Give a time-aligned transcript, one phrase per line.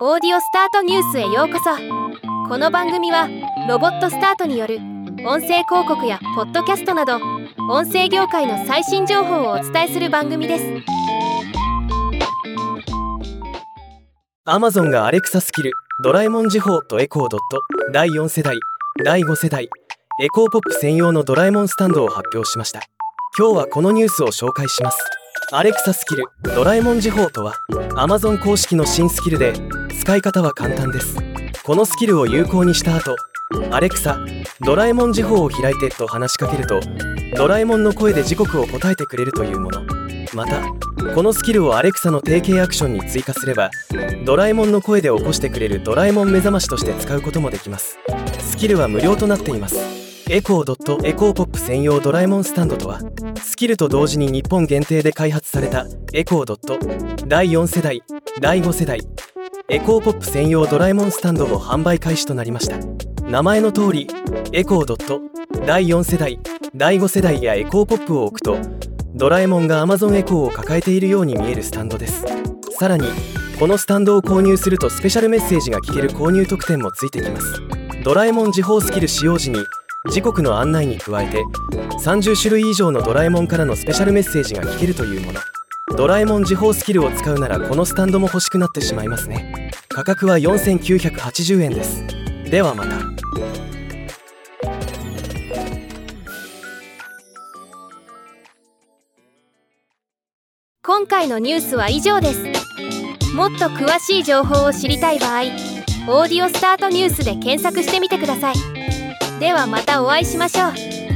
[0.00, 1.70] オーディオスタートニュースへようこそ。
[2.48, 3.28] この番組は
[3.68, 4.78] ロボットスタートによる
[5.24, 7.20] 音声広告やポッドキャストなど
[7.70, 10.64] 音声業界の最新情報をお伝えする番組です。
[14.48, 15.70] Amazon がアレクサスキル
[16.02, 17.60] ドラえもん時報とエコードット
[17.92, 18.58] 第4世代
[19.04, 19.70] 第5世代
[20.20, 22.80] エコーポップ専用のドラえもんスタンドを発表しました。
[23.38, 24.98] 今日はこのニュースを紹介します。
[25.52, 27.54] アレクサスキルドラえもん時報とは
[27.96, 29.52] Amazon 公式の新スキルで
[29.98, 31.16] 使い方は簡単です。
[31.62, 33.16] このスキルを有効にした後
[33.70, 34.18] アレクサ
[34.60, 36.80] ドラえもん時報を開いてと話しかけると
[37.36, 39.82] ドラえもんの声で時刻を答えてくれるというもの。
[40.34, 40.62] また
[41.14, 43.70] このスキルをアレクサの定型アクションに追加すれば
[44.24, 47.98] ドラえもんの声で起こしてくれるドラえもん目覚ましとして使うこともできます。
[48.40, 50.04] スキルは無料となっています。
[50.30, 53.00] エコーエコーポップ専用ドラえもんスタンドとは
[53.42, 58.02] スキルと同時に日本限定で開発されたエコー第4世代
[58.40, 59.00] 第5世代
[59.70, 62.76] エコーポップ専用ドラえもんスタンドも販売開始となりました。
[63.22, 64.06] 名前の通り
[64.52, 65.22] エコードット
[65.66, 66.38] 第4世代
[66.76, 68.58] 第5世代やエコーポップを置くと
[69.14, 72.26] ドラえもんが Amazon エコーを抱えているように見えるスタンドです。
[72.78, 73.06] さらに
[73.58, 77.62] このスタンドを購入するとスペシャルメッセージが聞ける購入特典もついてきます。
[78.04, 79.64] ドラえもん時報スキル使用時に
[80.10, 81.42] 時刻の案内に加えて
[82.04, 85.40] 30種類以上のドラえもんからのスペシャルメッセージが聞けるというもの。
[85.96, 89.70] ドラえもん時報スキルを使うならこのスタンドも欲しくなってしまいますね。
[89.88, 92.04] 価格は4980円です。
[92.50, 92.98] ではまた。
[100.82, 102.42] 今回のニュースは以上です。
[103.34, 105.42] もっと詳しい情報を知りたい場合
[106.08, 108.54] 「オーディオスタートニュース」で検索してみてください。
[109.40, 111.13] ではまたお会いしましょう。